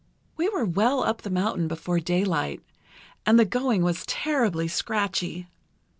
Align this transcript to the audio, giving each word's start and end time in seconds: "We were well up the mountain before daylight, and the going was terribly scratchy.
"We 0.35 0.49
were 0.49 0.65
well 0.65 1.03
up 1.03 1.21
the 1.21 1.29
mountain 1.29 1.67
before 1.67 1.99
daylight, 1.99 2.63
and 3.23 3.37
the 3.37 3.45
going 3.45 3.83
was 3.83 4.03
terribly 4.07 4.67
scratchy. 4.67 5.47